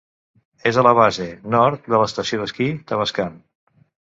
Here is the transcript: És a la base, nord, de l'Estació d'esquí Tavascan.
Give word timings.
És 0.69 0.79
a 0.81 0.83
la 0.87 0.93
base, 0.99 1.27
nord, 1.57 1.85
de 1.95 2.01
l'Estació 2.05 2.41
d'esquí 2.41 2.71
Tavascan. 2.93 3.41